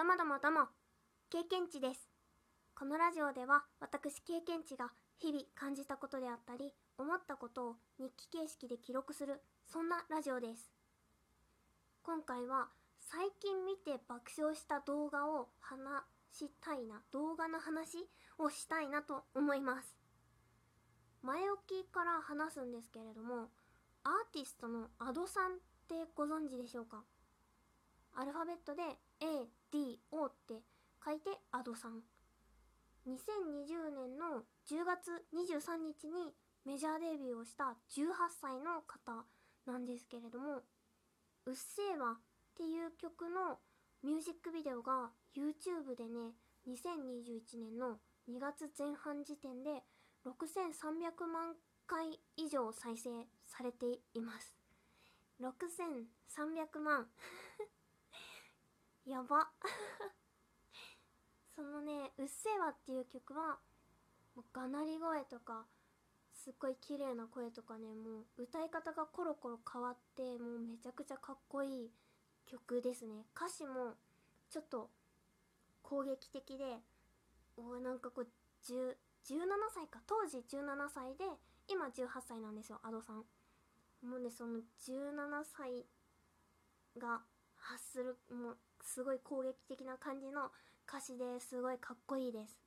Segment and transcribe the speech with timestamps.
[0.00, 0.68] どもどもども、
[1.28, 2.08] 経験値です。
[2.74, 4.88] このラジオでは私経験値が
[5.18, 10.72] 日々感じたことであったり、思ったことを日記形式で記録する、そんなラジオです。
[12.02, 12.68] 今回は
[12.98, 18.08] 最近見て爆笑した動画を話したいな、動画の話
[18.38, 19.94] をしたいなと思います。
[21.20, 23.50] 前置きから話すんですけれども、
[24.04, 25.56] アーティストの Ado さんっ
[25.86, 27.04] てご存知でしょうか？
[28.20, 28.82] アルファベットで
[29.72, 30.60] ADO って
[31.02, 32.04] 書いて Ado さん。
[33.08, 36.28] 2020年の10月23日に
[36.66, 39.24] メジャーデビューをした18歳の方
[39.64, 40.60] なんですけれども、
[41.46, 42.20] うっせぇわっ
[42.58, 43.56] ていう曲の
[44.04, 46.36] ミュージックビデオが YouTube でね、
[46.68, 47.96] 2021年の
[48.28, 49.80] 2月前半時点で
[50.28, 51.56] 6300万
[51.86, 53.08] 回以上再生
[53.46, 54.54] されています。
[55.40, 57.06] 6300万。
[59.10, 59.50] やば。
[61.56, 63.58] そのね、うっせぇわっていう曲は、
[64.36, 65.66] もうがなり声とか、
[66.32, 71.92] すっごい綺麗な声とかね、もう歌い方がコロコロ変わって、もうめちゃくちゃかっこいい
[72.46, 73.26] 曲ですね。
[73.34, 73.96] 歌詞も
[74.48, 74.88] ちょっと
[75.82, 76.80] 攻撃的で、
[77.56, 78.28] おーなんかこう、
[78.62, 79.38] 10 17
[79.74, 81.24] 歳か、当時17歳で、
[81.66, 83.26] 今18歳なんですよ、Ado さん。
[84.02, 85.84] もうね、その17歳
[86.96, 87.22] が
[87.56, 90.50] 発する、もうすごい攻撃的な感じの
[90.88, 92.58] 歌詞ですごいかっこいいです。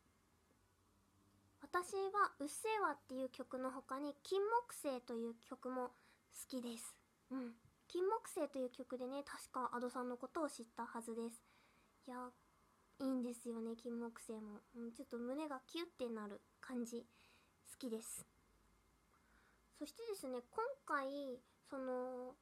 [1.62, 5.94] 私は「うっせぇわ」っていう曲の他に「金木犀」という曲も好
[6.48, 6.96] きです。
[7.32, 7.56] うん。
[7.88, 11.44] 金木犀という曲でね、確か Ado さんのことを知ったはずです。
[12.08, 12.32] いや、
[13.00, 14.62] いいんですよね、金木犀も。
[14.76, 17.06] うん、ちょっと胸がキュッてなる感じ、
[17.72, 18.26] 好きです。
[19.78, 21.40] そしてですね、今回、
[21.70, 22.36] その、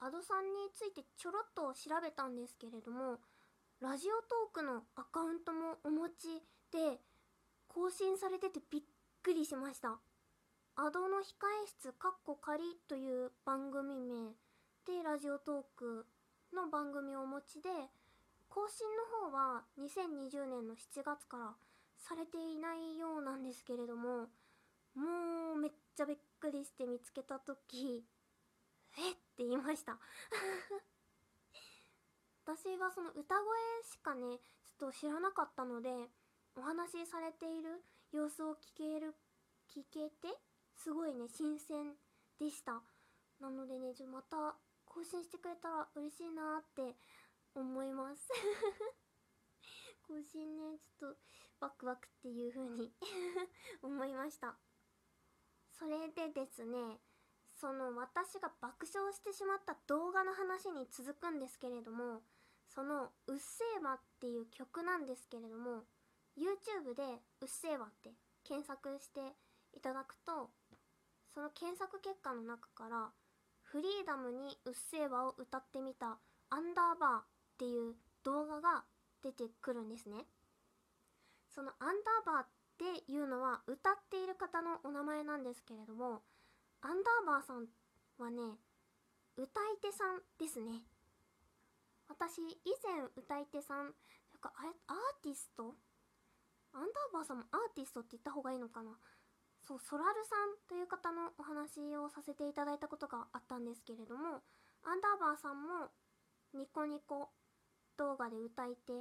[0.00, 3.18] Ado さんについてちょろっと調べたんですけれども、
[3.80, 6.42] ラジオトークのアカウントもお持ち
[6.72, 7.00] で、
[7.68, 8.82] 更新されててびっ
[9.22, 9.98] くりしました。
[10.76, 14.34] アドの控え室かっこ仮という番組名
[14.86, 16.06] でラジオトーク
[16.52, 17.68] の番組をお持ちで、
[18.48, 21.54] 更新の方は2020年の7月から
[21.98, 24.28] されていないようなんですけれども、
[24.94, 28.04] もうめっちゃびっくりして見つけたとき、
[28.98, 29.12] え？
[29.12, 29.98] って言いました。
[32.46, 33.58] 私はその歌声
[33.90, 35.90] しかね、ちょっと知らなかったので、
[36.56, 39.14] お話しされている様子を聞ける、
[39.68, 40.28] 聞けて、
[40.76, 41.96] すごいね、新鮮
[42.38, 42.82] でした。
[43.40, 46.96] なのでね、ちょまた更新してくれたら嬉しいなって
[47.54, 48.28] 思います。
[50.06, 51.20] 更新ね、ちょっと
[51.60, 52.92] ワクワクっていう風に
[53.82, 54.56] 思いました。
[55.72, 57.00] それでですね、
[57.60, 62.22] その私が爆笑してしまった動画の話に続くんですけれども、
[62.68, 65.84] そのうっせぇわっていう曲なんですけれども、
[66.36, 67.02] YouTube で
[67.40, 68.10] うっせぇわって
[68.42, 69.20] 検索して
[69.72, 70.50] いただくと、
[71.32, 73.10] その検索結果の中から、
[73.62, 76.18] フリーダムにうっせぇわを歌ってみた
[76.50, 77.24] アンダーバーっ
[77.58, 77.94] ていう
[78.24, 78.84] 動画が
[79.22, 80.26] 出てくるんですね。
[81.54, 82.46] そのアンダーバーっ
[83.06, 86.22] ていうのは歌っている方のお名前なんですけれども、
[86.84, 87.64] アンダーバーさん
[88.20, 88.60] はね、
[89.40, 90.84] 歌い手さんですね。
[92.12, 93.92] 私、以前歌い手さん、なん
[94.38, 95.72] かあれアーティスト？
[96.76, 98.92] アンダーバーさんもアーティストって言った方がいいのかな？
[99.64, 104.44] そう、ソラルさんという方のお話をさせていただいたことがあったんですけれども、
[104.84, 105.88] アンダーバーさんも
[106.52, 107.32] ニコニコ
[107.96, 108.92] 動画で歌い手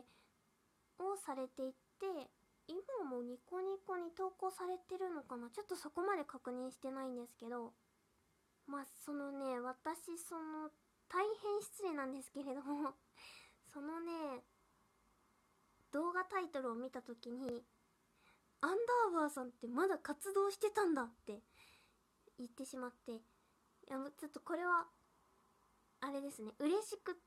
[1.03, 2.31] をされていて、
[2.67, 2.79] 今
[3.09, 5.49] もニコニコに投稿されてるのかな？
[5.49, 7.73] ちょっとそこまで確認してないんですけど、
[8.67, 10.69] まあ、そのね、私、その、
[11.09, 12.93] 大変失礼なんですけれども、
[13.73, 14.43] そのね、
[15.91, 17.65] 動画タイトルを見たときに、
[18.61, 21.43] アンダーバーさんってまだ活動してたんだって
[22.37, 23.21] 言ってしまって、い
[23.87, 24.87] や、ちょっとこれは、
[25.99, 27.21] あれですね、嬉しく、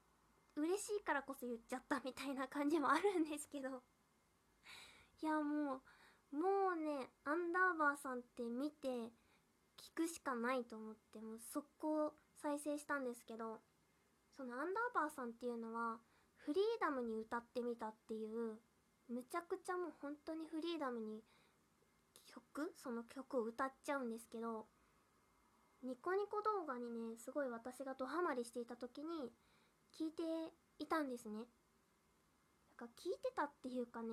[0.56, 3.82] 嬉しいからこそ言っちゃったみたいな感じもあるんですけど、
[5.22, 5.80] いや、も
[6.32, 8.88] う、もうね、アンダーバーさんって見て、
[9.76, 13.60] 聞くしかないと思って、もう速攻再生したんですけど、
[14.36, 15.98] そのアンダーバーさんっていうのは、
[16.36, 18.58] フリーダムに歌ってみたっていう、
[19.08, 21.22] むちゃくちゃもう本当にフリーダムに
[22.26, 24.66] 曲その曲を歌っちゃうんですけど、
[25.82, 29.30] ニコニコ動画にね、すごい私がドハマりしていた時に
[29.98, 30.22] 聞いて
[30.78, 31.34] いたんですね。
[31.34, 31.44] なん
[32.76, 34.08] か聞いてたっていうかね、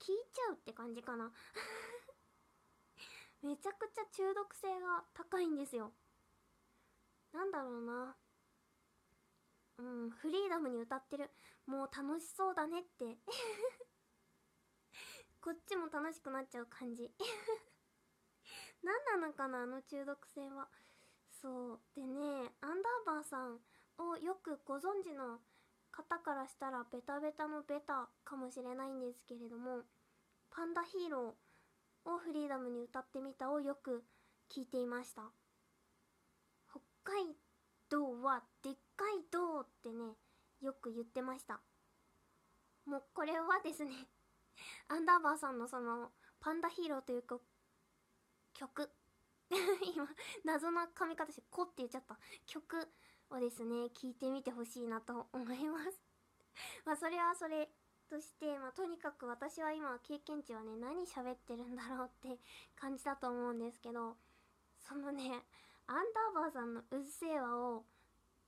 [0.00, 1.32] 聞いちゃうって感じかな。
[3.42, 5.92] めちゃくちゃ中毒性が高いんですよ。
[7.32, 8.16] なんだろうな。
[9.78, 11.30] うんフリーダムに歌ってる
[11.66, 13.16] もう楽しそうだねって
[15.40, 17.12] こっちも楽しくなっちゃう感じ
[18.82, 20.68] 何なのかなあの中毒性は
[21.30, 23.60] そうでねアンダーバーさん
[23.98, 25.40] をよくご存知の
[25.98, 29.82] 方からしたらベタベタのベタかもしれないんですけれども
[30.54, 34.04] パンダヒーローをフリーダムに歌ってみたをよく
[34.48, 35.22] 聞いていました。
[36.70, 37.34] 北海
[37.90, 40.14] 道はでっかい道ってね
[40.62, 41.60] よく言ってました。
[42.86, 43.90] もうこれはですね
[44.88, 46.08] アンダーバーさんのその
[46.40, 47.24] パンダヒーローという
[48.54, 48.90] 曲。
[49.50, 50.06] 今
[50.44, 52.16] 謎の髪型して「こ」って言っちゃった。
[52.46, 52.88] 曲
[53.30, 56.02] をですね聞いてみてほしいなと思います。
[56.84, 57.68] まあそれはそれ
[58.08, 62.40] として、まあ、とにかく私は今経験値はね何喋ってるんだろうって
[62.74, 64.16] 感じだと思うんですけど
[64.78, 65.44] そのね
[65.86, 67.84] アンダーバーさんの「うっせぇわ」を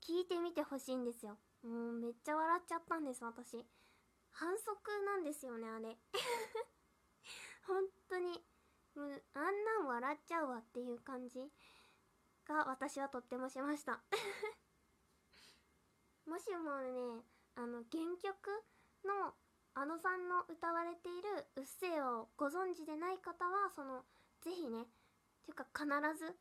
[0.00, 1.38] 聞いてみてほしいんですよ。
[1.62, 3.66] もうめっちゃ笑っちゃったんです私。
[4.32, 5.98] 反則なんですよねあれ。
[7.66, 8.42] 本当に。
[8.94, 11.50] もうあんなん笑っちゃうわっていう感じ
[12.44, 14.02] が私はとってもしました。
[16.30, 18.46] もしもねあの原曲
[19.02, 19.34] の
[19.74, 24.04] あのさんの歌われている「うっせぇ」をご存知でない方はその
[24.40, 24.86] ぜひね
[25.42, 25.86] ていうか必
[26.16, 26.38] ず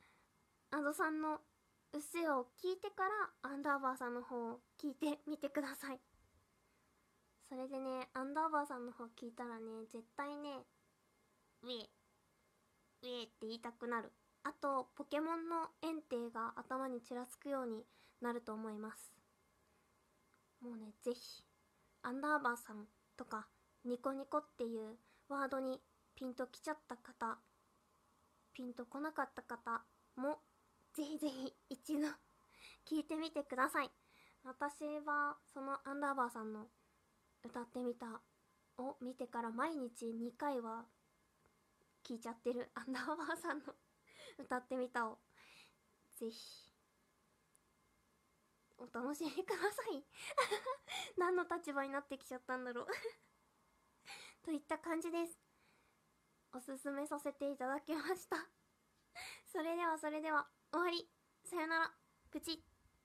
[0.69, 1.41] あのさんの
[1.94, 6.00] 「うっせぇ」を聞いてからアンダーバーさんの方を聞いてみてください。
[7.47, 10.68] それでねアンダーバーさんの方聞いたらね絶対ね
[11.65, 11.89] 「ウェ
[13.01, 14.12] ウェって言いたくなる。
[14.44, 17.83] あとポケモンのエンテイが頭にちらつくように
[18.21, 19.19] なると思います。
[20.61, 21.44] もうねぜひ
[22.03, 22.85] アンダーバーさん
[23.17, 23.47] とか
[23.85, 24.97] ニコニコっていう
[25.29, 25.79] ワードに
[26.15, 27.38] ピンときちゃった方
[28.53, 29.81] ピンとこなかった方
[30.17, 30.38] も
[30.94, 32.07] ぜひぜひ一度
[32.89, 33.89] 聞いてみてください。
[34.44, 36.67] 私はそのアンダーバーさんの
[37.44, 38.21] 歌ってみた
[38.81, 40.85] を見てから毎日2回は
[42.03, 43.63] 聞いちゃってるアンダーバーさんの
[44.39, 45.19] 歌ってみたを
[46.19, 46.69] ぜひ。
[48.79, 50.03] お楽しみください。
[51.19, 52.87] 何の立場になってきちゃったんだろう。
[54.43, 55.39] といった感じです。
[56.53, 58.37] おすすめさせていただきました。
[59.45, 61.11] それではそれでは終わり。
[61.43, 61.95] さよなら。
[62.31, 62.69] プチッ